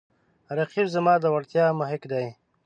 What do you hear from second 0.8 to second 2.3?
زما د وړتیاو محک دی